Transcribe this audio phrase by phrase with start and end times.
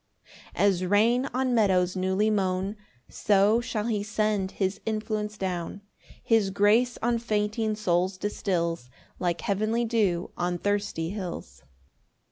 [0.53, 2.75] 4 As rain on meadows newly mown
[3.07, 5.81] So shall he send his influence down;
[6.23, 11.61] His grace on fainting souls distils Like heavenly dew on thirsty hills.